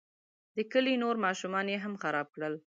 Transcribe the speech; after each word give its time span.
د 0.55 0.57
کلي 0.71 0.93
نور 1.03 1.15
ماشومان 1.25 1.65
یې 1.73 1.77
هم 1.85 1.93
خراب 2.03 2.27
کړل. 2.35 2.53